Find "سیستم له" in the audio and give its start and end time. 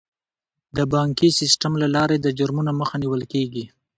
1.39-1.87